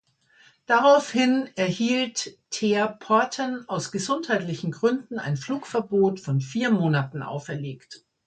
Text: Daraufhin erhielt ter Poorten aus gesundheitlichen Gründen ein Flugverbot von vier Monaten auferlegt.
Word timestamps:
Daraufhin 0.65 1.47
erhielt 1.55 2.35
ter 2.49 2.87
Poorten 2.87 3.69
aus 3.69 3.91
gesundheitlichen 3.91 4.71
Gründen 4.71 5.19
ein 5.19 5.37
Flugverbot 5.37 6.19
von 6.19 6.41
vier 6.41 6.71
Monaten 6.71 7.21
auferlegt. 7.21 8.03